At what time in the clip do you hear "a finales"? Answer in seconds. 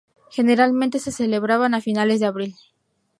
1.75-2.19